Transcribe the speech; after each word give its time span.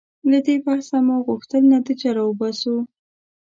له 0.31 0.39
دې 0.45 0.55
بحثه 0.65 0.97
مو 1.05 1.15
غوښتل 1.27 1.63
نتیجه 1.75 2.09
راوباسو. 2.17 2.75